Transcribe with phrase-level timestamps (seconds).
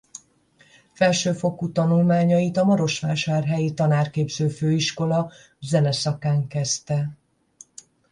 [0.91, 7.17] Felsőfokú tanulmányait a marosvásárhelyi tanárképző főiskola zene szakán kezdte.